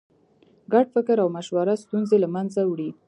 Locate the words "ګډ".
0.73-0.85